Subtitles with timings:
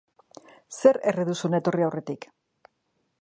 [0.77, 2.27] Zer erre duzu hona etorri aurretik.